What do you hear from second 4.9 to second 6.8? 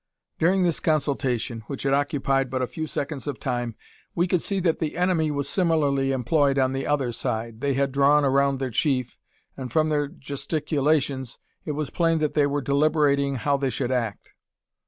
enemy was similarly employed on